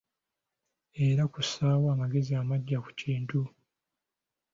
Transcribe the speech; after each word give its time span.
Era 1.07 1.23
kussaawo 1.33 1.85
amagezi 1.93 2.31
amaggya 2.41 2.77
ku 2.85 2.89
kintu. 2.99 3.39